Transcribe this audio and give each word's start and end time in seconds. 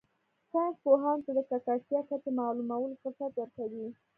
ساینس 0.51 0.75
پوهانو 0.83 1.23
ته 1.25 1.31
د 1.37 1.39
ککړتیا 1.49 1.99
کچه 2.09 2.29
معلومولو 2.39 2.99
فرصت 3.03 3.31
ورکوي 3.35 3.85